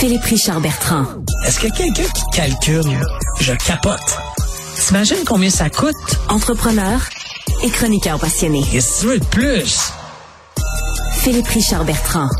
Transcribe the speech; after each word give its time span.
Philippe 0.00 0.24
Richard 0.24 0.62
Bertrand. 0.62 1.04
Est-ce 1.46 1.60
a 1.66 1.68
quelqu'un 1.76 2.08
qui 2.08 2.22
calcule? 2.32 2.98
Je 3.38 3.52
capote. 3.52 4.00
T'imagines 4.74 5.24
combien 5.26 5.50
ça 5.50 5.68
coûte? 5.68 5.94
Entrepreneur 6.30 6.98
et 7.62 7.68
chroniqueur 7.68 8.18
passionné. 8.18 8.64
Qu'est-ce 8.72 8.94
que 8.94 9.00
tu 9.00 9.06
veux 9.08 9.18
de 9.18 9.24
plus? 9.26 9.92
Philippe 11.18 11.48
Richard 11.48 11.84
Bertrand. 11.84 12.30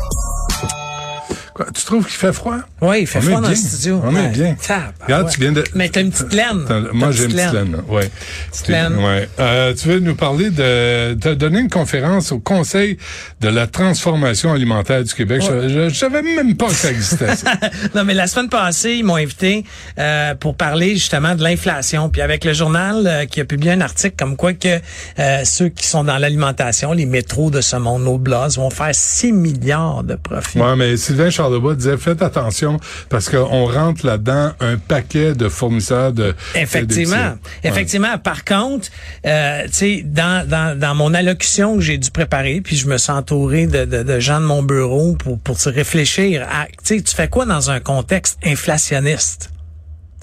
Quoi, 1.53 1.65
tu 1.73 1.83
trouves 1.83 2.05
qu'il 2.05 2.15
fait 2.15 2.31
froid? 2.33 2.57
Oui, 2.81 3.01
il 3.01 3.07
fait 3.07 3.19
On 3.19 3.23
froid 3.23 3.41
dans 3.41 3.49
le 3.49 3.53
bien. 3.53 3.63
studio. 3.63 4.01
On 4.03 4.15
est 4.15 4.29
bien. 4.29 4.55
Regarde, 5.03 5.29
tu 5.29 5.39
viens 5.41 5.51
de. 5.51 5.63
Mais 5.75 5.89
t'as 5.89 6.01
une 6.01 6.11
petite 6.11 6.33
laine. 6.33 6.65
Moi, 6.93 7.11
j'ai 7.11 7.25
une 7.25 7.31
petite 7.33 7.53
laine. 7.53 7.77
Ouais. 7.87 8.09
Petite 8.51 8.67
laine. 8.69 8.95
Ouais. 8.97 9.29
Euh, 9.39 9.73
tu 9.73 9.87
veux 9.89 9.99
nous 9.99 10.15
parler 10.15 10.49
de. 10.49 11.13
Tu 11.19 11.27
as 11.27 11.35
donné 11.35 11.59
une 11.59 11.69
conférence 11.69 12.31
au 12.31 12.39
Conseil 12.39 12.97
de 13.41 13.49
la 13.49 13.67
transformation 13.67 14.53
alimentaire 14.53 15.03
du 15.03 15.13
Québec. 15.13 15.41
Je, 15.41 15.67
je, 15.69 15.89
je 15.89 15.93
savais 15.95 16.21
même 16.21 16.55
pas 16.55 16.67
que 16.67 16.73
ça 16.73 16.89
existait. 16.91 17.35
ça. 17.35 17.51
non, 17.95 18.03
mais 18.05 18.13
la 18.13 18.27
semaine 18.27 18.49
passée, 18.49 18.93
ils 18.93 19.03
m'ont 19.03 19.15
invité 19.17 19.65
euh, 19.99 20.35
pour 20.35 20.55
parler 20.55 20.95
justement 20.95 21.35
de 21.35 21.43
l'inflation. 21.43 22.09
Puis 22.09 22.21
avec 22.21 22.45
le 22.45 22.53
journal 22.53 23.05
euh, 23.05 23.25
qui 23.25 23.41
a 23.41 23.45
publié 23.45 23.73
un 23.73 23.81
article 23.81 24.15
comme 24.17 24.37
quoi 24.37 24.53
que 24.53 24.79
euh, 25.19 25.41
ceux 25.43 25.69
qui 25.69 25.85
sont 25.85 26.03
dans 26.03 26.17
l'alimentation, 26.17 26.93
les 26.93 27.05
métros 27.05 27.51
de 27.51 27.61
ce 27.61 27.75
monde, 27.75 28.03
nos 28.03 28.17
blas, 28.17 28.47
vont 28.55 28.69
faire 28.69 28.91
6 28.93 29.31
milliards 29.33 30.03
de 30.03 30.15
profits. 30.15 30.59
Ouais, 30.59 30.75
mais 30.75 30.97
Sylvain 30.97 31.29
Charlebois 31.41 31.75
disait 31.75 31.97
faites 31.97 32.21
attention 32.21 32.79
parce 33.09 33.29
qu'on 33.29 33.65
rentre 33.65 34.05
là-dedans 34.05 34.51
un 34.59 34.77
paquet 34.77 35.33
de 35.33 35.49
fournisseurs 35.49 36.13
de. 36.13 36.35
Effectivement. 36.55 37.15
Ouais. 37.15 37.35
Effectivement. 37.63 38.17
Par 38.17 38.45
contre, 38.45 38.89
euh, 39.25 39.63
tu 39.65 39.73
sais, 39.73 40.03
dans, 40.05 40.47
dans, 40.47 40.77
dans 40.77 40.95
mon 40.95 41.13
allocution 41.13 41.75
que 41.75 41.81
j'ai 41.81 41.97
dû 41.97 42.11
préparer, 42.11 42.61
puis 42.61 42.75
je 42.75 42.87
me 42.87 42.97
suis 42.97 43.11
entouré 43.11 43.67
de, 43.67 43.85
de, 43.85 44.03
de 44.03 44.19
gens 44.19 44.39
de 44.39 44.45
mon 44.45 44.61
bureau 44.61 45.15
pour, 45.15 45.39
pour 45.39 45.59
se 45.59 45.69
réfléchir 45.69 46.47
à, 46.49 46.67
tu 46.67 46.97
sais, 46.97 47.01
tu 47.01 47.15
fais 47.15 47.27
quoi 47.27 47.45
dans 47.45 47.71
un 47.71 47.79
contexte 47.79 48.37
inflationniste? 48.45 49.49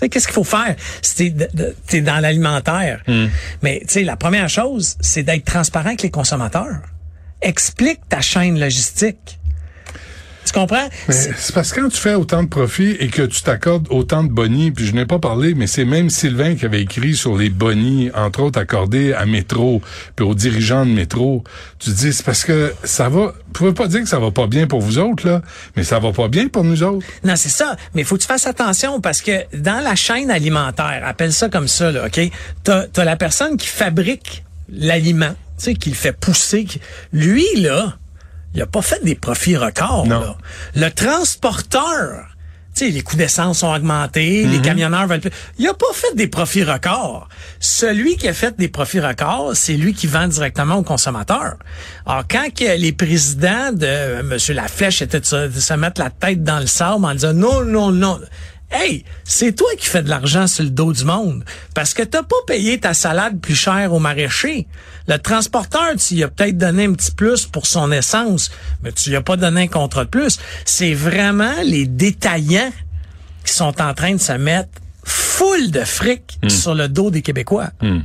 Qu'est-ce 0.01 0.27
qu'il 0.29 0.35
faut 0.35 0.45
faire 0.45 0.77
si 1.03 1.35
t'es, 1.89 2.01
dans 2.01 2.21
l'alimentaire? 2.21 3.03
Mais, 3.63 3.81
tu 3.81 3.95
sais, 3.95 4.05
la 4.05 4.17
première 4.17 4.49
chose, 4.49 4.97
c'est 5.01 5.25
d'être 5.25 5.45
transparent 5.45 5.89
avec 5.89 6.03
les 6.03 6.11
consommateurs. 6.11 6.83
Explique 7.43 8.01
ta 8.09 8.21
chaîne 8.21 8.61
logistique. 8.61 9.41
Tu 10.49 10.59
comprends? 10.59 10.89
Mais 11.09 11.15
C'est- 11.15 11.53
parce 11.53 11.73
que 11.73 11.81
quand 11.81 11.89
tu 11.91 11.99
fais 11.99 12.15
autant 12.15 12.43
de 12.43 12.49
profits 12.49 12.97
et 13.01 13.09
que 13.09 13.21
tu 13.23 13.43
t'accordes 13.43 13.87
autant 13.91 14.25
de 14.25 14.31
bonnies, 14.31 14.71
puis 14.71 14.87
je 14.87 14.95
n'ai 14.95 15.05
pas 15.05 15.19
parlé, 15.19 15.53
mais 15.55 15.67
c'est 15.67 15.85
même 15.85 16.09
Sylvain 16.09 16.55
qui 16.55 16.65
avait 16.65 16.81
écrit 16.81 17.15
sur 17.15 17.37
les 17.37 17.51
bonnies, 17.51 18.11
entre 18.15 18.41
autres 18.43 18.59
accordés 18.59 19.13
à 19.13 19.27
Métro, 19.27 19.83
puis 20.17 20.25
aux 20.25 20.35
dirigeants 20.35 20.87
de 20.87 20.91
Métro. 20.91 21.45
Tu 21.79 21.91
te 21.91 21.97
dis, 21.97 22.13
c'est 22.15 22.25
parce 22.25 22.45
que 22.45 22.73
ça 22.83 23.11
va, 23.11 23.27
vous 23.27 23.53
pouvez 23.53 23.73
pas 23.75 23.89
dire 23.89 24.01
que 24.01 24.09
ça 24.09 24.19
va 24.19 24.31
pas 24.31 24.47
bien 24.47 24.67
pour 24.67 24.81
vous 24.81 24.99
autres, 24.99 25.27
là, 25.29 25.43
mais 25.77 25.85
ça 25.85 25.99
va 25.99 26.13
pas 26.13 26.29
bien 26.29 26.49
pour 26.49 26.65
nous 26.65 26.83
autres. 26.83 27.05
Non, 27.25 27.37
c'est 27.37 27.49
ça. 27.51 27.77
Mais 27.95 28.03
il 28.03 28.05
faut 28.07 28.17
que 28.17 28.23
tu 28.23 28.27
fasses 28.29 28.47
attention 28.47 29.01
parce 29.03 29.21
que 29.21 29.45
dans 29.55 29.83
la 29.85 29.95
chaîne 29.97 30.31
alimentaire, 30.31 31.03
appelle 31.05 31.33
ça 31.35 31.49
comme 31.51 31.69
ça, 31.69 31.93
là, 31.93 32.07
OK? 32.07 32.21
T'as 32.65 32.85
as 32.97 33.05
la 33.05 33.17
personne 33.17 33.57
qui 33.59 33.67
fabrique 33.69 34.45
l'aliment, 34.71 35.35
tu 35.59 35.65
sais, 35.65 35.75
qui 35.75 35.91
le 35.91 35.95
fait 35.97 36.13
pousser. 36.13 36.67
Lui, 37.13 37.45
là, 37.57 37.97
il 38.55 38.63
a 38.63 38.67
pas 38.67 38.83
fait 38.83 39.03
des 39.05 39.15
profits 39.15 39.57
records. 39.57 40.07
Non. 40.07 40.21
Là. 40.21 40.37
Le 40.75 40.91
transporteur, 40.91 42.27
tu 42.75 42.87
sais, 42.87 42.91
les 42.91 43.03
coûts 43.03 43.17
d'essence 43.17 43.63
ont 43.63 43.75
augmenté, 43.75 44.45
les 44.45 44.61
camionneurs 44.61 45.07
veulent 45.07 45.21
plus. 45.21 45.31
Il 45.59 45.67
a 45.69 45.75
pas 45.75 45.93
fait 45.93 46.15
des 46.15 46.29
profits 46.29 46.65
records. 46.65 47.29
Celui 47.61 48.17
qui 48.17 48.29
a 48.29 48.33
fait 48.33 48.57
des 48.59 48.69
profits 48.69 49.01
records, 49.01 49.53
c'est 49.55 49.77
lui 49.77 49.95
qui 49.95 50.07
vend 50.07 50.29
directement 50.29 50.77
aux 50.77 50.83
consommateurs. 50.83 51.57
Alors, 52.07 52.25
quand 52.31 52.55
que 52.55 52.79
les 52.79 52.93
présidents 52.93 53.73
de 53.73 53.87
euh, 53.87 54.21
M. 54.21 54.55
Laflèche 54.55 55.03
étaient 55.03 55.21
de 55.21 55.25
se 55.25 55.75
mettre 55.75 56.01
la 56.01 56.11
tête 56.11 56.43
dans 56.43 56.61
le 56.61 56.67
sable 56.67 57.05
en 57.05 57.15
disant 57.15 57.35
non, 57.35 57.65
non, 57.65 57.91
non. 57.91 58.21
Hey, 58.71 59.05
c'est 59.25 59.57
toi 59.57 59.69
qui 59.79 59.87
fais 59.87 60.03
de 60.03 60.11
l'argent 60.11 60.47
sur 60.47 60.63
le 60.63 60.71
dos 60.71 60.93
du 60.93 61.05
monde. 61.05 61.43
Parce 61.75 61.95
que 61.95 62.03
t'as 62.03 62.23
pas 62.23 62.37
payé 62.47 62.79
ta 62.79 62.93
salade 62.93 63.41
plus 63.41 63.55
chère 63.55 63.93
au 63.95 63.99
maraîcher. 63.99 64.67
Le 65.07 65.17
transporteur, 65.19 65.97
tu 65.97 66.15
lui 66.15 66.25
as 66.25 66.29
peut-être 66.29 66.59
donné 66.59 66.85
un 66.85 66.93
petit 66.93 67.13
plus 67.13 67.47
pour 67.47 67.67
son 67.67 67.91
essence, 67.93 68.51
mais 68.83 68.93
tu 68.93 69.09
lui 69.09 69.17
as 69.17 69.23
pas 69.23 69.37
donné 69.37 69.63
un 69.63 69.69
contrat 69.69 70.05
de 70.05 70.11
plus. 70.11 70.39
C'est 70.67 70.93
vraiment 70.93 71.55
les 71.65 71.87
détaillants 71.87 72.73
qui 73.45 73.55
sont 73.55 73.81
en 73.81 73.95
train 73.95 74.13
de 74.13 74.21
se 74.21 74.33
mettre 74.33 74.69
full 75.03 75.71
de 75.71 75.81
fric 75.81 76.39
sur 76.49 76.75
le 76.75 76.89
dos 76.89 77.11
des 77.11 77.23
Québécois. 77.23 77.71
Hmm. 77.81 78.01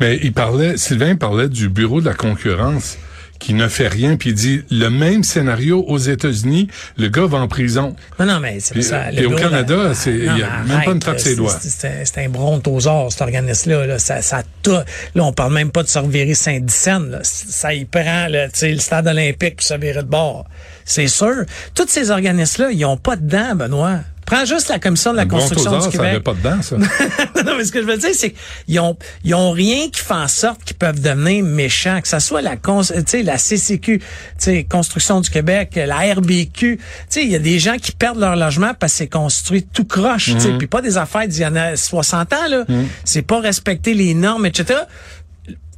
Mais 0.00 0.18
il 0.22 0.32
parlait, 0.32 0.78
Sylvain 0.78 1.16
parlait 1.16 1.50
du 1.50 1.68
bureau 1.68 2.00
de 2.00 2.06
la 2.06 2.14
concurrence 2.14 2.96
qui 3.38 3.54
ne 3.54 3.68
fait 3.68 3.88
rien, 3.88 4.16
puis 4.16 4.30
il 4.30 4.34
dit 4.34 4.64
le 4.70 4.88
même 4.88 5.22
scénario 5.24 5.84
aux 5.88 5.98
États-Unis, 5.98 6.68
le 6.96 7.08
gars 7.08 7.26
va 7.26 7.38
en 7.38 7.48
prison. 7.48 7.94
Non, 8.18 8.26
non, 8.26 8.40
mais 8.40 8.58
c'est 8.60 8.80
ça. 8.82 8.96
euh, 8.96 9.10
le 9.10 9.16
puis 9.16 9.26
au 9.26 9.36
Canada, 9.36 9.92
c'est- 9.94 10.10
il 10.14 10.24
y 10.24 10.26
non, 10.26 10.32
a 10.46 10.62
même 10.64 10.84
pas 10.84 10.90
une 10.92 10.98
trappe 10.98 11.18
ses 11.20 11.36
doigts. 11.36 11.58
C'est 11.60 12.18
un 12.18 12.28
brontosaure, 12.28 13.10
cet 13.12 13.22
organisme-là. 13.22 13.86
Là. 13.86 13.98
Ça, 13.98 14.22
ça 14.22 14.42
là, 14.66 14.84
on 15.16 15.32
parle 15.32 15.52
même 15.52 15.70
pas 15.70 15.82
de 15.82 15.88
se 15.88 15.98
revirer 15.98 16.34
Saint-Dicenne. 16.34 17.20
Ça 17.22 17.72
y 17.74 17.84
prend 17.84 18.26
sais, 18.52 18.72
le 18.72 18.78
stade 18.78 19.06
olympique 19.06 19.56
pour 19.56 19.64
se 19.64 19.74
virer 19.74 20.02
de 20.02 20.08
bord. 20.08 20.46
C'est 20.84 21.08
sûr. 21.08 21.44
Tous 21.74 21.86
ces 21.88 22.10
organismes-là, 22.10 22.70
ils 22.72 22.84
ont 22.84 22.96
pas 22.96 23.16
de 23.16 23.28
dents, 23.28 23.54
Benoît. 23.54 24.00
Prends 24.26 24.44
juste 24.44 24.68
la 24.68 24.78
commission 24.80 25.12
de 25.12 25.16
la 25.18 25.24
construction 25.24 25.70
du 25.78 25.96
ça 25.96 26.02
avait 26.02 26.18
Québec. 26.18 26.24
pas 26.24 26.34
dedans, 26.34 26.60
ça. 26.60 26.76
non, 27.44 27.56
mais 27.56 27.64
ce 27.64 27.70
que 27.70 27.80
je 27.80 27.86
veux 27.86 27.96
dire, 27.96 28.10
c'est 28.12 28.34
qu'ils 28.66 28.80
ont, 28.80 28.96
ils 29.24 29.34
ont 29.36 29.52
rien 29.52 29.88
qui 29.88 30.00
fait 30.00 30.14
en 30.14 30.26
sorte 30.28 30.64
qu'ils 30.64 30.76
peuvent 30.76 31.00
devenir 31.00 31.44
méchants, 31.44 32.00
que 32.00 32.08
ça 32.08 32.18
soit 32.18 32.42
la, 32.42 32.56
cons- 32.56 32.82
tu 32.82 32.94
sais, 33.06 33.22
la 33.22 33.38
CCQ, 33.38 33.98
tu 34.00 34.04
sais, 34.38 34.64
Construction 34.68 35.20
du 35.20 35.30
Québec, 35.30 35.76
la 35.86 36.12
RBQ. 36.14 36.50
Tu 36.50 36.80
sais, 37.08 37.22
il 37.24 37.30
y 37.30 37.36
a 37.36 37.38
des 37.38 37.60
gens 37.60 37.76
qui 37.76 37.92
perdent 37.92 38.18
leur 38.18 38.34
logement 38.36 38.72
parce 38.74 38.92
que 38.94 38.98
c'est 38.98 39.06
construit 39.08 39.62
tout 39.72 39.84
croche, 39.84 40.32
tu 40.34 40.40
sais, 40.40 40.52
puis 40.58 40.66
pas 40.66 40.82
des 40.82 40.98
affaires 40.98 41.28
d'il 41.28 41.42
y 41.42 41.46
en 41.46 41.54
a 41.54 41.76
60 41.76 42.32
ans, 42.32 42.36
là. 42.50 42.64
C'est 43.04 43.22
pas 43.22 43.40
respecter 43.40 43.94
les 43.94 44.12
normes, 44.14 44.44
etc. 44.46 44.80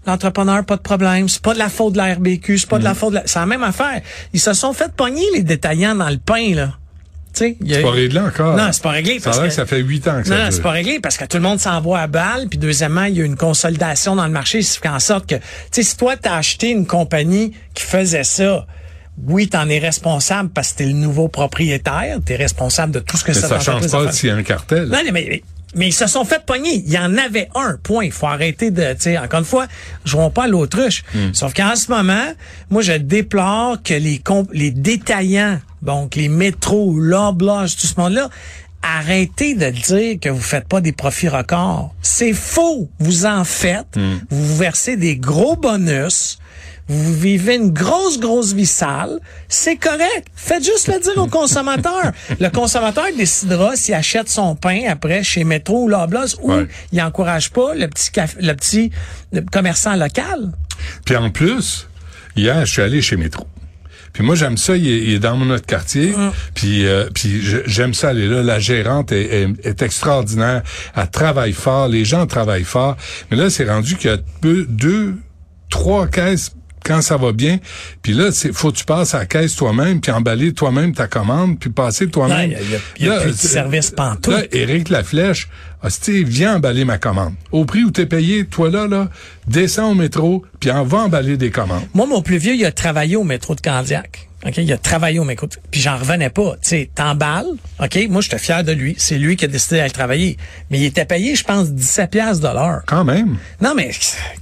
L'entrepreneur, 0.06 0.65
pas 0.65 0.76
de 0.76 0.80
problème. 0.80 1.28
C'est 1.28 1.42
pas 1.42 1.53
de 1.53 1.59
la 1.59 1.69
faute 1.69 1.92
de 1.92 1.98
la 1.98 2.15
RBQ, 2.15 2.56
c'est 2.56 2.69
pas 2.69 2.78
de 2.78 2.84
la 2.84 2.94
faute 2.94 3.10
de 3.10 3.15
la... 3.16 3.22
C'est 3.26 3.38
la 3.38 3.44
même 3.47 3.62
affaire. 3.62 4.00
Ils 4.32 4.41
se 4.41 4.54
sont 4.54 4.72
fait 4.72 4.91
pogner, 4.92 5.25
les 5.34 5.42
détaillants, 5.42 5.94
dans 5.94 6.09
le 6.09 6.16
pain, 6.16 6.54
là. 6.54 6.78
C'est 7.38 7.82
pas 7.82 7.91
réglé 7.91 8.21
encore. 8.21 8.56
Non, 8.56 8.69
c'est 8.72 8.82
pas 8.82 8.91
réglé. 8.91 9.19
Ça 9.19 9.31
parce 9.31 9.41
que- 9.41 9.50
ça 9.50 9.66
fait 9.66 9.78
huit 9.81 10.06
ans 10.09 10.21
que 10.22 10.28
ça 10.28 10.34
non, 10.34 10.41
non, 10.41 10.49
dure. 10.49 10.53
c'est 10.56 10.62
pas 10.62 10.71
réglé 10.71 11.00
parce 11.00 11.16
que 11.16 11.25
tout 11.25 11.37
le 11.37 11.43
monde 11.43 11.60
s'envoie 11.60 12.00
à 12.00 12.06
balle. 12.06 12.49
Puis 12.49 12.59
deuxièmement, 12.59 13.04
il 13.04 13.16
y 13.16 13.22
a 13.22 13.25
une 13.25 13.37
consolidation 13.37 14.16
dans 14.16 14.26
le 14.26 14.32
marché, 14.32 14.62
ce 14.62 14.75
qui 14.75 14.81
fait 14.81 14.88
en 14.88 15.00
sorte 15.00 15.26
que, 15.26 15.37
tu 15.37 15.43
sais, 15.71 15.82
si 15.82 15.97
toi 15.97 16.16
t'as 16.16 16.37
acheté 16.37 16.71
une 16.71 16.87
compagnie 16.87 17.53
qui 17.75 17.84
faisait 17.84 18.25
ça, 18.25 18.66
oui, 19.27 19.48
t'en 19.48 19.69
es 19.69 19.78
responsable 19.78 20.50
parce 20.50 20.72
que 20.72 20.78
t'es 20.78 20.87
le 20.87 20.93
nouveau 20.93 21.28
propriétaire, 21.28 22.19
t'es 22.25 22.37
responsable 22.37 22.93
de 22.93 23.00
tout 23.00 23.16
ce 23.16 23.25
que 23.25 23.32
Mais 23.32 23.38
cette 23.38 23.48
ça 23.48 23.60
change 23.60 23.91
pas 23.91 24.12
s'il 24.12 24.28
y 24.28 24.32
a 24.32 24.37
un 24.37 24.43
cartel. 24.43 24.88
Non, 24.88 24.98
mais, 25.12 25.43
mais, 25.75 25.88
ils 25.88 25.93
se 25.93 26.06
sont 26.06 26.25
fait 26.25 26.44
pogner. 26.44 26.75
Il 26.87 26.93
y 26.93 26.98
en 26.98 27.16
avait 27.16 27.48
un, 27.54 27.77
point. 27.82 28.04
Il 28.04 28.12
faut 28.12 28.27
arrêter 28.27 28.71
de, 28.71 28.93
tu 28.93 29.00
sais, 29.00 29.19
encore 29.19 29.41
une 29.41 29.44
fois, 29.44 29.66
jouons 30.04 30.31
pas 30.31 30.44
à 30.44 30.48
l'autruche. 30.48 31.03
Sauf 31.32 31.53
qu'en 31.53 31.75
ce 31.75 31.91
moment, 31.91 32.32
moi, 32.71 32.82
je 32.82 32.93
déplore 32.93 33.82
que 33.82 33.94
les 33.94 34.71
détaillants, 34.71 35.59
donc 35.83 36.16
les 36.16 36.28
métros, 36.28 36.99
l'horloge, 36.99 37.77
tout 37.77 37.87
ce 37.87 37.99
monde-là, 38.00 38.28
arrêtez 38.83 39.55
de 39.55 39.71
dire 39.71 40.21
que 40.21 40.28
vous 40.28 40.41
faites 40.41 40.69
pas 40.69 40.81
des 40.81 40.93
profits 40.93 41.28
records. 41.28 41.94
C'est 42.03 42.33
faux. 42.33 42.89
Vous 43.00 43.27
en 43.27 43.44
faites. 43.44 43.97
Vous 43.97 44.44
vous 44.47 44.56
versez 44.56 44.97
des 44.97 45.16
gros 45.16 45.56
bonus. 45.56 46.39
Vous 46.91 47.12
vivez 47.12 47.56
une 47.56 47.71
grosse, 47.71 48.19
grosse 48.19 48.55
vie 48.55 48.65
sale. 48.65 49.19
C'est 49.49 49.77
correct. 49.77 50.27
Faites 50.34 50.65
juste 50.65 50.89
le 50.89 50.99
dire 51.00 51.19
au 51.19 51.27
consommateur. 51.27 52.12
le 52.41 52.49
consommateur 52.49 53.05
décidera 53.15 53.77
s'il 53.77 53.93
achète 53.95 54.31
son 54.31 54.55
pain 54.55 54.81
après 54.89 55.22
chez 55.22 55.45
Métro 55.45 55.84
ou 55.84 55.89
Loblaws 55.89 56.37
ou 56.41 56.53
Ouais. 56.53 56.66
il 56.93 57.03
encourage 57.03 57.50
pas 57.50 57.75
le 57.75 57.89
petit 57.89 58.10
le 58.41 58.53
petit 58.55 58.91
commerçant 59.53 59.97
local. 59.97 60.50
Puis 61.05 61.16
en 61.16 61.28
plus, 61.31 61.89
hier, 62.37 62.65
je 62.65 62.72
suis 62.72 62.83
allé 62.83 63.03
chez 63.03 63.16
Métro. 63.16 63.47
Puis 64.12 64.22
moi, 64.24 64.34
j'aime 64.34 64.56
ça, 64.56 64.76
il 64.76 64.88
est, 64.88 64.98
il 64.98 65.12
est 65.14 65.19
dans 65.19 65.36
notre 65.36 65.66
quartier. 65.66 66.14
Puis, 66.54 66.86
euh, 66.86 67.08
puis 67.14 67.42
j'aime 67.66 67.94
ça 67.94 68.09
aller 68.09 68.27
là. 68.27 68.42
La 68.42 68.59
gérante 68.59 69.12
est, 69.12 69.42
est- 69.42 69.66
est 69.66 69.83
extraordinaire. 69.83 70.62
Elle 70.97 71.10
travaille 71.10 71.53
fort. 71.53 71.88
Les 71.88 72.04
gens 72.04 72.27
travaillent 72.27 72.65
fort. 72.65 72.97
Mais 73.30 73.36
là, 73.36 73.50
c'est 73.50 73.68
rendu 73.68 73.97
qu'il 73.97 74.10
y 74.10 74.15
a 74.15 74.18
deux, 74.42 74.65
deux, 74.68 75.15
trois 75.71 76.06
caisses 76.06 76.53
quand 76.84 77.03
ça 77.03 77.16
va 77.18 77.33
bien. 77.33 77.59
Puis 78.03 78.12
là, 78.15 78.33
c'est 78.33 78.53
faut 78.54 78.72
que 78.72 78.78
tu 78.78 78.84
passes 78.86 79.15
à 79.15 79.18
la 79.18 79.27
caisse 79.27 79.54
toi-même, 79.56 80.00
puis 80.00 80.10
emballer 80.10 80.54
toi-même 80.54 80.94
ta 80.94 81.06
commande, 81.06 81.59
puis 81.59 81.68
passer 81.71 82.09
toi-même. 82.09 82.50
Il 82.50 82.71
y 82.71 82.74
a- 82.74 82.78
il 82.98 83.06
y 83.06 83.10
a 83.10 83.15
Là, 83.16 83.21
plus 83.22 83.33
de 83.33 83.36
c'est- 83.36 83.48
service 83.48 83.91
pantoute. 83.91 84.33
Là, 84.33 84.42
Éric 84.53 84.88
Laflèche, 84.88 85.48
hostie, 85.83 86.25
viens 86.25 86.57
emballer 86.57 86.84
ma 86.84 86.98
commande. 86.98 87.34
Au 87.53 87.65
prix 87.65 87.84
où 87.84 87.91
t'es 87.91 88.07
payé, 88.07 88.45
toi 88.47 88.71
là, 88.71 88.86
là, 88.86 89.09
descends 89.47 89.91
au 89.92 89.95
métro, 89.95 90.45
puis 90.60 90.71
en 90.71 90.84
va 90.84 90.98
emballer 90.98 91.36
des 91.36 91.51
commandes. 91.51 91.84
Moi, 91.95 92.07
mon 92.07 92.22
plus 92.22 92.39
vieux, 92.39 92.54
il 92.54 92.65
a 92.65 92.72
travaillé 92.72 93.16
au 93.16 93.25
métro 93.25 93.54
de 93.54 93.60
Candiac. 93.60 94.25
OK, 94.47 94.57
il 94.59 94.72
a 94.72 94.78
travaillé 94.78 95.19
au 95.19 95.25
McDo. 95.25 95.48
Puis 95.72 95.80
j'en 95.80 95.97
revenais 95.97 96.30
pas. 96.30 96.53
Tu 96.63 96.69
sais, 96.69 96.91
t'emballes. 96.95 97.48
OK, 97.83 97.98
moi, 98.09 98.21
j'étais 98.21 98.39
fier 98.39 98.63
de 98.63 98.71
lui. 98.71 98.95
C'est 98.97 99.19
lui 99.19 99.34
qui 99.34 99.45
a 99.47 99.48
décidé 99.48 99.78
d'aller 99.78 99.91
travailler. 99.91 100.36
Mais 100.71 100.78
il 100.78 100.84
était 100.84 101.04
payé, 101.04 101.34
je 101.34 101.42
pense, 101.42 101.72
17 101.72 102.09
piastres 102.10 102.48
de 102.48 102.54
l'heure. 102.54 102.83
Quand 102.86 103.04
même. 103.04 103.36
Non, 103.60 103.74
mais 103.74 103.91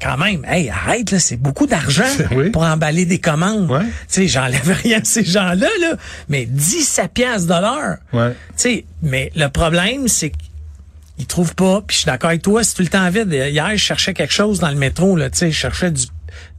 quand 0.03 0.19
même, 0.19 0.45
hey, 0.45 0.69
arrête, 0.69 1.11
là, 1.13 1.19
c'est 1.19 1.39
beaucoup 1.39 1.67
d'argent 1.67 2.05
Oui. 2.37 2.51
pour 2.51 2.61
emballer 2.63 3.07
des 3.07 3.21
commandes. 3.21 3.71
Ouais. 3.71 3.85
Tu 3.85 3.89
sais, 4.09 4.29
j'enlève 4.29 4.71
rien 4.83 4.99
à 5.01 5.05
ces 5.05 5.25
gens-là, 5.25 5.69
là, 5.81 5.97
mais 6.29 6.45
17 6.45 7.13
piastres 7.15 7.47
de 7.49 7.59
l'heure. 7.59 7.97
Ouais. 8.13 8.33
Tu 8.33 8.37
sais, 8.57 8.85
mais 9.03 9.33
le 9.35 9.49
problème, 9.49 10.09
c'est 10.09 10.31
qu'ils 11.17 11.27
trouvent 11.27 11.55
pas, 11.55 11.81
puis 11.87 11.95
je 11.95 12.01
suis 12.01 12.07
d'accord 12.07 12.31
avec 12.31 12.43
toi, 12.43 12.63
c'est 12.65 12.75
tout 12.75 12.83
le 12.83 12.89
temps 12.89 13.09
vide. 13.11 13.33
Hier, 13.33 13.71
je 13.73 13.77
cherchais 13.77 14.15
quelque 14.15 14.33
chose 14.33 14.59
dans 14.61 14.69
le 14.71 14.77
métro, 14.77 15.17
là, 15.17 15.31
tu 15.31 15.39
sais, 15.39 15.51
je 15.51 15.57
cherchais 15.59 15.91
du 15.91 16.05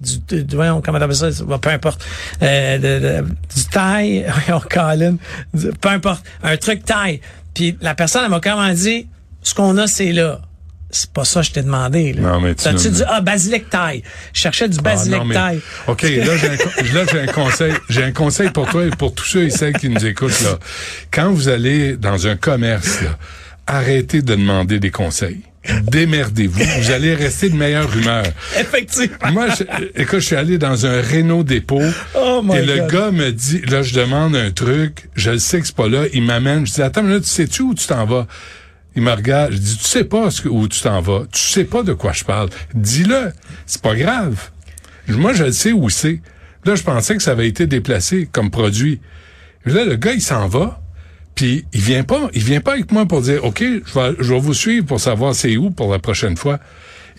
du, 0.02 0.18
du, 0.20 0.44
du- 0.44 0.56
voyons, 0.56 0.82
comment 0.82 0.98
t'appelles 1.00 1.16
ça, 1.16 1.30
Bon, 1.44 1.60
peu 1.60 1.70
importe, 1.70 2.04
euh, 2.42 2.78
de- 2.78 3.22
de- 3.22 3.28
du 3.56 3.64
taille, 3.72 4.26
voyons, 4.48 4.62
Colin, 4.68 5.18
du- 5.54 5.70
peu 5.80 5.90
importe, 5.90 6.24
un 6.42 6.58
truc 6.58 6.84
taille. 6.84 7.22
Puis 7.54 7.78
la 7.82 7.94
personne, 7.94 8.24
elle 8.24 8.32
m'a 8.32 8.40
quand 8.40 8.60
même 8.60 8.74
dit, 8.76 9.08
ce 9.44 9.54
qu'on 9.54 9.78
a, 9.78 9.86
c'est 9.88 10.12
là. 10.14 10.42
C'est 10.90 11.12
pas 11.12 11.26
ça 11.26 11.42
que 11.42 11.48
je 11.48 11.52
t'ai 11.52 11.62
demandé. 11.64 12.14
Là. 12.14 12.22
Non, 12.22 12.40
mais 12.42 12.56
tu 12.56 12.64
T'as-tu 12.64 12.90
dit, 12.90 13.04
ah, 13.08 13.20
basilic 13.22 13.70
taille. 13.70 14.02
Je 14.34 14.40
cherchais 14.40 14.70
du 14.70 14.78
Ah, 14.80 14.84
basilic 14.84 15.22
mais- 15.26 15.36
taille. 15.36 15.60
OK, 15.88 16.02
là, 16.02 16.38
j'ai 16.38 16.50
un, 16.50 16.58
co- 16.58 16.70
là, 16.94 17.04
j'ai 17.12 17.20
un 17.22 17.28
conseil. 17.28 17.74
J'ai 17.90 18.04
un 18.04 18.12
conseil 18.14 18.50
pour 18.52 18.68
toi 18.70 18.86
et 18.86 18.90
pour 18.90 19.14
tous 19.14 19.26
ceux 19.26 19.44
et 19.44 19.50
celles 19.50 19.74
qui 19.78 19.90
nous 19.90 20.06
écoutent, 20.06 20.42
là. 20.42 20.58
Quand 21.12 21.30
vous 21.32 21.50
allez 21.50 21.98
dans 21.98 22.26
un 22.28 22.36
commerce, 22.38 23.02
là, 23.02 23.18
arrêtez 23.68 24.22
de 24.22 24.36
demander 24.36 24.80
des 24.80 24.92
conseils. 24.92 25.42
Démerdez-vous. 25.84 26.64
Vous 26.82 26.92
allez 26.92 27.14
rester 27.14 27.50
de 27.50 27.56
meilleure 27.56 27.94
humeur. 27.96 28.24
Effectivement. 28.58 29.32
Moi, 29.34 29.48
je, 29.50 29.64
écoute, 30.02 30.20
je 30.20 30.26
suis 30.26 30.36
allé 30.38 30.58
dans 30.58 30.86
un 30.86 31.02
Renault 31.02 31.44
dépôt 31.44 31.82
Oh 32.16 32.42
et 32.56 32.66
le 32.66 32.78
God. 32.78 32.90
gars 32.92 33.12
me 33.12 33.32
dit, 33.32 33.62
là, 33.68 33.82
je 33.82 33.94
demande 33.94 34.36
un 34.36 34.52
truc, 34.52 35.10
je 35.16 35.32
le 35.32 35.40
sais 35.40 35.60
que 35.60 35.68
c'est 35.68 35.76
pas 35.76 35.90
là, 35.90 36.04
il 36.14 36.24
m'amène, 36.24 36.66
je 36.66 36.74
dis, 36.74 36.82
attends, 36.82 37.04
mais 37.04 37.16
là, 37.16 37.20
tu 37.20 37.28
sais-tu 37.28 37.64
où 37.64 37.74
tu 37.76 37.86
t'en 37.86 38.06
vas? 38.06 38.28
Il 38.96 39.02
me 39.04 39.12
regarde, 39.12 39.52
je 39.52 39.58
dis, 39.58 39.78
tu 39.78 39.84
sais 39.84 40.06
pas 40.06 40.32
ce 40.32 40.42
que- 40.42 40.48
où 40.50 40.68
tu 40.70 40.80
t'en 40.82 41.02
vas, 41.02 41.24
tu 41.32 41.42
sais 41.42 41.66
pas 41.66 41.84
de 41.84 41.92
quoi 41.94 42.14
je 42.14 42.24
parle. 42.24 42.50
Dis-le, 42.74 43.34
c'est 43.66 43.82
pas 43.82 43.96
grave. 43.96 44.50
Moi, 45.10 45.34
je 45.34 45.44
le 45.44 45.52
sais 45.52 45.74
où 45.74 45.90
c'est. 45.90 46.22
Là, 46.66 46.76
je 46.76 46.84
pensais 46.84 47.16
que 47.18 47.22
ça 47.24 47.32
avait 47.32 47.48
été 47.48 47.68
déplacé 47.68 48.28
comme 48.32 48.52
produit. 48.52 49.02
Là, 49.66 49.84
le 49.84 49.96
gars, 49.98 50.14
il 50.14 50.22
s'en 50.22 50.48
va. 50.48 50.82
Puis 51.38 51.66
il 51.72 51.82
vient 51.82 52.04
pas, 52.04 52.30
il 52.34 52.44
vient 52.44 52.62
pas 52.62 52.74
avec 52.74 52.92
moi 52.92 53.06
pour 53.06 53.22
dire, 53.22 53.46
OK, 53.46 53.60
je 53.62 53.94
vais, 53.94 54.16
je 54.20 54.34
vais 54.34 54.40
vous 54.40 54.56
suivre 54.56 54.88
pour 54.88 55.00
savoir 55.00 55.36
c'est 55.36 55.56
où 55.56 55.70
pour 55.70 55.92
la 55.92 56.00
prochaine 56.00 56.36
fois. 56.36 56.60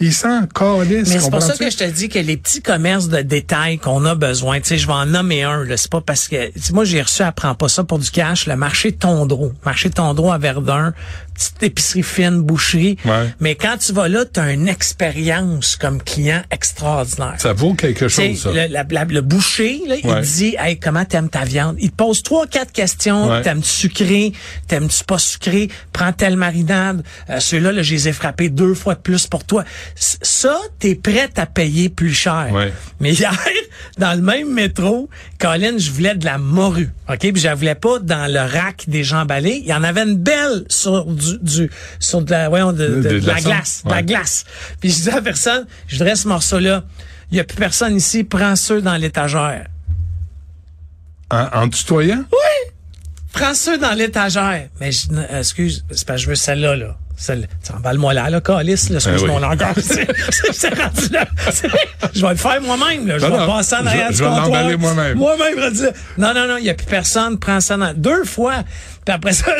Il 0.00 0.12
s'en 0.12 0.46
calisse. 0.46 1.08
Mais 1.08 1.20
c'est 1.20 1.30
pour 1.30 1.42
ça 1.42 1.56
que 1.56 1.70
je 1.70 1.76
te 1.76 1.84
dis 1.84 2.08
que 2.08 2.18
les 2.18 2.36
petits 2.36 2.60
commerces 2.60 3.08
de 3.08 3.20
détail 3.20 3.78
qu'on 3.78 4.04
a 4.04 4.14
besoin, 4.16 4.60
tu 4.60 4.68
sais, 4.68 4.78
je 4.78 4.86
vais 4.86 4.92
en 4.92 5.06
nommer 5.06 5.44
un, 5.44 5.64
là, 5.64 5.76
c'est 5.76 5.90
pas 5.90 6.00
parce 6.00 6.28
que, 6.28 6.50
moi, 6.72 6.84
j'ai 6.84 7.02
reçu, 7.02 7.22
apprends 7.22 7.54
pas 7.54 7.68
ça 7.68 7.84
pour 7.84 7.98
du 7.98 8.10
cash, 8.10 8.46
le 8.46 8.56
marché 8.56 8.92
Tondreau. 8.92 9.52
Marché 9.64 9.90
Tondreau 9.90 10.32
à 10.32 10.38
Verdun, 10.38 10.92
petite 11.38 11.62
épicerie 11.62 12.02
fine, 12.02 12.42
boucherie. 12.42 12.96
Ouais. 13.04 13.28
Mais 13.40 13.54
quand 13.54 13.76
tu 13.78 13.92
vas 13.92 14.08
là, 14.08 14.24
tu 14.26 14.40
as 14.40 14.52
une 14.52 14.68
expérience 14.68 15.76
comme 15.76 16.02
client 16.02 16.42
extraordinaire. 16.50 17.34
Ça 17.38 17.52
vaut 17.52 17.74
quelque 17.74 18.08
chose, 18.08 18.42
ça. 18.42 18.50
le, 18.50 18.66
la- 18.66 18.84
la- 18.88 19.04
le 19.04 19.20
boucher, 19.20 19.80
là, 19.86 19.94
il 20.02 20.06
Ouais. 20.08 20.20
dit 20.22 20.56
hey, 20.58 20.78
comment 20.78 21.04
t'aimes 21.04 21.28
ta 21.30 21.44
viande. 21.44 21.76
Il 21.78 21.90
te 21.90 21.96
pose 21.96 22.22
trois, 22.22 22.46
quatre 22.46 22.72
questions. 22.72 23.28
Ouais. 23.30 23.42
T'aimes-tu 23.42 23.68
sucré? 23.68 24.32
T'aimes-tu 24.66 25.04
pas 25.04 25.18
sucré? 25.18 25.68
Prends 25.92 26.12
telle 26.12 26.36
marinade. 26.36 27.02
Euh, 27.30 27.40
Ceux-là, 27.40 27.72
là, 27.72 27.82
je 27.82 27.92
les 27.94 28.08
ai 28.08 28.12
frappés 28.12 28.48
deux 28.48 28.74
fois 28.74 28.94
de 28.94 29.00
plus 29.00 29.26
pour 29.26 29.44
toi. 29.44 29.64
C- 29.94 30.18
Ça, 30.22 30.58
t'es 30.78 30.94
prêt 30.94 31.30
à 31.36 31.46
payer 31.46 31.88
plus 31.88 32.12
cher. 32.14 32.48
Ouais. 33.00 33.08
Mais 33.08 33.12
hier, 33.14 33.32
dans 33.98 34.14
le 34.14 34.22
même 34.22 34.52
métro, 34.52 35.08
Colin, 35.38 35.78
je 35.78 35.90
voulais 35.90 36.14
de 36.14 36.24
la 36.24 36.38
morue. 36.38 36.90
OK? 37.08 37.18
Puis 37.18 37.36
je 37.36 37.46
la 37.46 37.54
voulais 37.54 37.74
pas 37.74 37.98
dans 38.00 38.30
le 38.32 38.40
rack 38.40 38.84
des 38.88 39.04
gens 39.04 39.20
emballés. 39.22 39.60
Il 39.62 39.66
y 39.68 39.74
en 39.74 39.84
avait 39.84 40.02
une 40.02 40.16
belle 40.16 40.64
sur 40.68 41.04
du, 41.06 41.38
du 41.38 41.70
sur 42.00 42.22
de 42.22 42.30
la, 42.30 42.48
voyons, 42.48 42.72
de, 42.72 42.86
de- 43.02 43.02
De- 43.20 43.26
la 43.26 43.40
glace. 43.40 43.82
de 43.84 43.90
la 43.90 43.96
Ouais. 43.96 44.02
glace. 44.02 44.44
Puis 44.80 44.90
je 44.90 45.02
dis 45.02 45.10
à 45.10 45.16
la 45.16 45.22
personne, 45.22 45.66
je 45.86 45.96
voudrais 45.98 46.16
ce 46.16 46.26
morceau-là. 46.28 46.84
Il 47.30 47.36
y 47.36 47.40
a 47.40 47.44
plus 47.44 47.56
personne 47.56 47.94
ici, 47.96 48.24
prends 48.24 48.56
ceux 48.56 48.80
dans 48.82 48.96
l'étagère. 48.96 49.66
En, 51.30 51.46
en 51.52 51.68
tutoyant? 51.68 52.24
Prends 53.32 53.54
ceux 53.54 53.78
dans 53.78 53.92
l'étagère. 53.92 54.68
Mais 54.80 54.90
je, 54.90 55.10
non, 55.12 55.24
excuse, 55.38 55.84
c'est 55.92 56.06
parce 56.06 56.20
que 56.20 56.24
je 56.24 56.28
veux 56.30 56.34
celle-là, 56.36 56.74
là. 56.74 56.96
Celle, 57.20 57.48
tu 57.64 57.72
emballes-moi 57.72 58.14
là, 58.14 58.30
là, 58.30 58.40
calice, 58.40 58.90
là, 58.90 58.98
excuse 58.98 59.22
Ah 59.24 59.26
mon 59.26 59.40
langage. 59.40 59.74
C'est- 59.80 60.68
rendu 60.68 61.08
là. 61.10 61.26
Je 62.14 62.22
vais 62.22 62.30
le 62.30 62.36
faire 62.36 62.62
moi-même, 62.62 63.08
là. 63.08 63.18
Je 63.18 63.26
vais 63.26 63.46
passer 63.46 63.74
en 63.74 63.86
arrière 63.86 64.10
du 64.10 64.16
je 64.16 64.22
vais 64.22 64.30
comptoir. 64.30 64.46
l'emballer 64.46 64.76
moi-même. 64.76 65.18
Moi-même, 65.18 65.58
rendu 65.58 65.82
là. 65.82 65.90
Non, 66.16 66.32
non, 66.32 66.46
non, 66.46 66.56
il 66.58 66.62
n'y 66.62 66.70
a 66.70 66.74
plus 66.74 66.86
personne. 66.86 67.36
Prends 67.40 67.60
ça 67.60 67.76
dans, 67.76 67.92
deux 67.92 68.22
fois. 68.22 68.62
Puis 69.04 69.12
après 69.12 69.32
ça, 69.32 69.50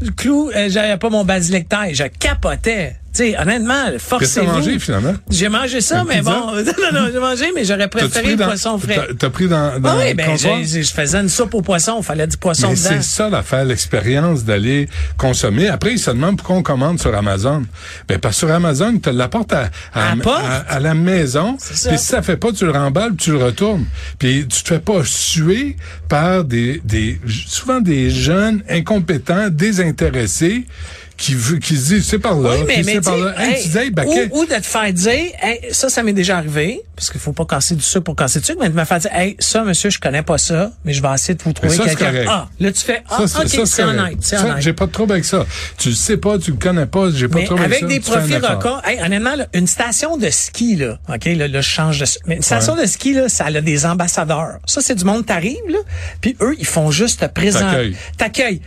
le 0.00 0.10
clou, 0.10 0.50
euh, 0.56 0.70
j'avais 0.70 0.96
pas 0.96 1.10
mon 1.10 1.24
basilic 1.24 1.68
taille. 1.68 1.94
Je 1.94 2.04
capotais. 2.04 2.96
Tu 3.14 3.18
sais, 3.18 3.38
honnêtement, 3.38 3.74
Qu'est-ce 3.90 3.94
que 3.96 4.08
forcez-vous. 4.08 4.46
t'as 4.46 4.52
mangé, 4.52 4.78
finalement? 4.78 5.14
J'ai 5.28 5.48
mangé 5.50 5.80
ça, 5.82 6.02
mais 6.04 6.18
pizza? 6.20 6.30
bon. 6.30 6.52
Non, 6.92 7.00
non, 7.02 7.08
j'ai 7.12 7.18
mangé, 7.20 7.44
mais 7.54 7.64
j'aurais 7.64 7.88
préféré 7.88 8.36
le 8.36 8.36
poisson 8.44 8.78
frais. 8.78 9.06
t'as- 9.18 9.28
pris 9.28 9.48
dans, 9.48 9.78
dans 9.78 9.90
Ah 9.90 9.96
oui, 9.98 10.14
ben, 10.14 10.30
je 10.36 10.82
faisais 10.94 11.18
une 11.20 11.28
soupe 11.28 11.54
au 11.54 11.60
poisson, 11.60 11.96
il 12.00 12.04
fallait 12.04 12.26
du 12.26 12.36
poisson 12.38 12.68
Mais 12.70 12.74
dedans. 12.74 12.88
c'est 12.88 13.02
ça 13.02 13.28
l'affaire, 13.28 13.64
l'expérience 13.66 14.44
d'aller 14.44 14.88
consommer. 15.18 15.68
Après, 15.68 15.92
ils 15.92 15.98
se 15.98 16.10
demandent 16.10 16.38
pourquoi 16.38 16.56
on 16.56 16.62
commande 16.62 16.98
sur 17.00 17.14
Amazon. 17.14 17.64
Ben 18.08 18.18
parce 18.18 18.36
que 18.36 18.38
sur 18.46 18.50
Amazon, 18.50 18.92
ils 18.94 19.00
te 19.00 19.10
l'apportent 19.10 19.52
à, 19.52 19.68
à, 19.94 20.12
À 20.68 20.80
la 20.80 20.90
à- 20.90 20.94
maison. 20.94 21.56
Puis 21.58 21.98
si 21.98 22.06
ça 22.06 22.22
fait 22.22 22.38
pas, 22.38 22.50
tu 22.52 22.64
le 22.64 22.70
remballes, 22.72 23.14
puis 23.14 23.24
tu 23.26 23.32
le 23.32 23.44
retournes. 23.44 23.84
Puis 24.18 24.46
tu 24.48 24.62
te 24.62 24.68
fais 24.68 24.80
pas 24.80 25.02
suer 25.04 25.76
par 26.08 26.44
des, 26.44 26.80
des 26.84 27.20
souvent 27.48 27.80
des 27.80 28.08
jeunes 28.10 28.62
incompétents, 28.70 29.48
désintéressés 29.50 30.64
qui 31.22 31.34
veut- 31.36 31.58
qui 31.58 31.76
se 31.76 31.86
disent 31.94 32.06
c'est 32.08 32.18
par 32.18 32.34
là, 32.36 32.50
Oui, 32.56 32.64
mais, 32.66 32.82
mais 32.84 33.00
par 33.00 33.16
là. 33.16 33.32
sais, 33.36 33.42
Hey, 33.44 33.52
hey, 33.54 33.62
tu 33.62 33.68
dis, 33.68 33.78
hey, 33.78 33.92
que- 33.92 34.34
ou, 34.34 34.40
ou 34.40 34.44
de 34.44 34.54
te 34.56 34.66
faire 34.66 34.92
dire, 34.92 35.30
hey, 35.40 35.60
ça, 35.70 35.88
ça 35.88 36.02
m'est 36.02 36.12
déjà 36.12 36.36
arrivé, 36.38 36.80
parce 36.96 37.10
qu'il 37.10 37.20
faut 37.20 37.32
pas 37.32 37.44
casser 37.44 37.76
du 37.76 37.82
sucre 37.82 38.02
pour 38.02 38.16
casser 38.16 38.40
du 38.40 38.46
sucre, 38.46 38.58
mais 38.60 38.68
de 38.68 38.74
me 38.74 38.84
faire 38.84 38.98
dire, 38.98 39.10
hey, 39.14 39.36
ça, 39.38 39.62
monsieur, 39.62 39.88
je 39.88 40.00
connais 40.00 40.24
pas 40.24 40.36
ça, 40.36 40.72
mais 40.84 40.92
je 40.92 41.00
vais 41.00 41.08
essayer 41.14 41.34
de 41.34 41.42
vous 41.44 41.52
trouver 41.52 41.78
quelqu'un. 41.78 42.24
Ah, 42.28 42.48
là, 42.58 42.72
tu 42.72 42.80
fais, 42.80 43.04
ah, 43.08 43.18
Ça, 43.28 43.46
c'est- 43.46 43.60
ok, 43.60 43.66
c'est 43.68 43.82
honnête, 43.84 44.16
c'est 44.20 44.36
honnête. 44.36 44.54
J'ai 44.58 44.72
pas 44.72 44.86
de 44.86 44.90
trouble 44.92 45.12
avec 45.12 45.24
ça. 45.24 45.46
Tu 45.78 45.90
le 45.90 45.94
sais 45.94 46.16
pas, 46.16 46.38
tu 46.38 46.50
le 46.50 46.56
connais 46.56 46.86
pas, 46.86 47.08
j'ai 47.14 47.28
pas 47.28 47.38
de 47.40 47.44
trouble 47.46 47.62
avec 47.62 47.82
avec 47.82 47.82
ça. 47.82 47.86
des 47.86 47.96
un 48.08 48.18
profils 48.18 48.34
effort. 48.36 48.50
records, 48.56 48.82
hey, 48.84 49.00
honnêtement, 49.00 49.36
là, 49.36 49.46
une 49.54 49.68
station 49.68 50.16
de 50.16 50.28
ski, 50.28 50.74
là, 50.74 50.98
OK, 51.08 51.24
là, 51.26 51.46
là, 51.46 51.60
je 51.60 51.68
change 51.68 52.00
de... 52.00 52.06
Mais 52.26 52.34
une 52.36 52.42
station 52.42 52.74
de 52.74 52.84
ski, 52.84 53.14
là, 53.14 53.28
ça 53.28 53.44
a 53.44 53.60
des 53.60 53.86
ambassadeurs. 53.86 54.58
Ça, 54.66 54.80
c'est 54.82 54.96
du 54.96 55.04
monde, 55.04 55.24
t'arrives, 55.24 55.56
là, 55.68 55.78
puis 56.20 56.36
eux, 56.40 56.56
ils 56.58 56.66
font 56.66 56.90
juste 56.90 57.20
te 57.20 57.26
présenter. 57.26 57.94
T'accueillent. 58.18 58.60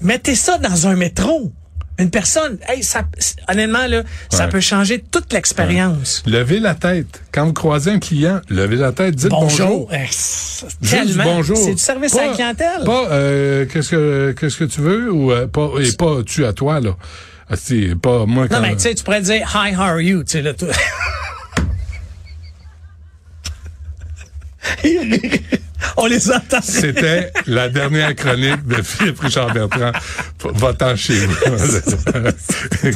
Mettez 0.00 0.34
ça 0.34 0.58
dans 0.58 0.86
un 0.88 0.94
métro. 0.96 1.52
Une 1.98 2.10
personne, 2.10 2.58
hey, 2.68 2.82
ça, 2.82 3.04
honnêtement, 3.48 3.86
là, 3.86 4.02
ça 4.30 4.48
peut 4.48 4.60
changer 4.60 5.02
toute 5.10 5.32
l'expérience. 5.32 6.22
Levez 6.26 6.60
la 6.60 6.74
tête. 6.74 7.22
Quand 7.32 7.46
vous 7.46 7.54
croisez 7.54 7.90
un 7.90 7.98
client, 7.98 8.40
levez 8.50 8.76
la 8.76 8.92
tête, 8.92 9.14
dites 9.14 9.30
bonjour. 9.30 9.88
Bonjour. 9.88 9.90
Eh, 9.92 10.86
tellement. 10.86 11.24
bonjour. 11.24 11.56
C'est 11.56 11.74
du 11.74 11.78
service 11.80 12.14
à 12.16 12.26
la 12.26 12.32
clientèle. 12.34 12.84
Pas 12.84 13.08
euh, 13.10 13.64
qu'est-ce 13.66 13.90
que 13.90 14.34
qu'est-ce 14.38 14.58
que 14.58 14.64
tu 14.64 14.82
veux 14.82 15.10
ou 15.10 15.32
euh, 15.32 15.46
pas 15.46 15.70
et 15.80 15.92
pas 15.92 16.22
tu 16.24 16.44
à 16.44 16.52
toi 16.52 16.80
là. 16.80 16.96
Ah, 17.48 17.54
c'est 17.56 17.94
pas 17.94 18.26
moi 18.26 18.48
quand 18.48 18.56
non, 18.56 18.62
mais 18.62 18.74
tu 18.74 18.82
sais, 18.82 18.94
tu 18.94 19.04
pourrais 19.04 19.22
dire 19.22 19.48
Hi, 19.54 19.74
how 19.74 19.82
are 19.82 20.00
you? 20.00 20.22
Tu 20.24 20.32
sais, 20.32 20.42
là, 20.42 20.52
tout- 20.52 20.66
On 25.96 26.06
les 26.06 26.30
entend. 26.30 26.60
C'était 26.62 27.32
la 27.46 27.68
dernière 27.68 28.14
chronique 28.14 28.66
de 28.66 28.82
Philippe 28.82 29.20
Richard 29.20 29.52
Bertrand. 29.52 29.92
Va-t'en 30.42 30.96
chez 30.96 31.26
vous. 31.26 31.34